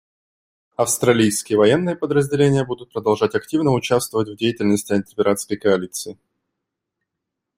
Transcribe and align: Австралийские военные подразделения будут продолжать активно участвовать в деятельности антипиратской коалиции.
Австралийские 0.77 1.59
военные 1.59 1.95
подразделения 1.95 2.65
будут 2.65 2.91
продолжать 2.91 3.35
активно 3.35 3.69
участвовать 3.69 4.29
в 4.29 4.35
деятельности 4.35 4.93
антипиратской 4.93 5.57
коалиции. 5.57 6.17